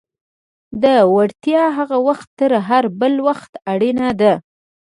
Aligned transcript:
دا 0.83 0.95
وړتیا 1.15 1.63
هغه 1.77 1.97
وخت 2.07 2.27
تر 2.39 2.51
هر 2.67 2.83
بل 2.99 3.13
وخت 3.27 3.51
اړینه 3.71 4.09
ده. 4.21 4.33